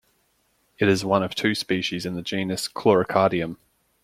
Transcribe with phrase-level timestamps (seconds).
[0.79, 3.57] It is one of two species in the genus "Chlorocardium".